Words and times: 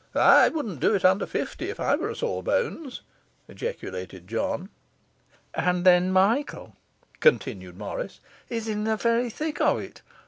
'I 0.15 0.49
wouldn't 0.49 0.79
do 0.79 0.95
it 0.95 1.05
under 1.05 1.27
fifty 1.27 1.69
if 1.69 1.79
I 1.79 1.93
were 1.95 2.09
a 2.09 2.15
sawbones,' 2.15 3.01
ejaculated 3.47 4.27
John. 4.27 4.69
'And 5.53 5.85
then 5.85 6.11
Michael,' 6.11 6.75
continued 7.19 7.77
Morris, 7.77 8.19
'is 8.49 8.67
in 8.67 8.85
the 8.85 8.97
very 8.97 9.29
thick 9.29 9.61
of 9.61 9.77
it. 9.77 10.01